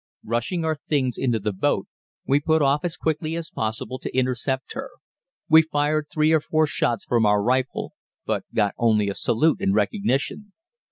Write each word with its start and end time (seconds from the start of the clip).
Rushing 0.25 0.65
our 0.65 0.73
things 0.89 1.15
into 1.15 1.37
the 1.39 1.53
boat, 1.53 1.85
we 2.25 2.39
put 2.39 2.63
off 2.63 2.79
as 2.83 2.97
quickly 2.97 3.35
as 3.35 3.51
possible 3.51 3.99
to 3.99 4.17
intercept 4.17 4.73
her. 4.73 4.89
We 5.47 5.61
fired 5.61 6.07
three 6.11 6.31
or 6.31 6.39
four 6.41 6.65
shots 6.65 7.05
from 7.05 7.23
our 7.23 7.39
rifle, 7.43 7.93
but 8.25 8.43
got 8.51 8.73
only 8.79 9.09
a 9.09 9.13
salute 9.13 9.61
in 9.61 9.73
recognition. 9.73 10.53